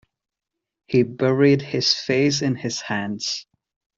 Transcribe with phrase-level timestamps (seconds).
[0.87, 3.45] He buried his face in his hands.